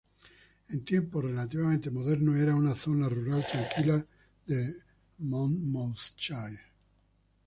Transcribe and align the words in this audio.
En 0.69 0.83
tiempos 0.83 1.23
relativamente 1.23 1.91
modernos 1.91 2.35
era 2.37 2.55
una 2.55 2.73
zona 2.75 3.07
rural 3.07 3.45
tranquila 3.45 4.03
de 4.47 4.75
Monmouthshire. 5.19 6.59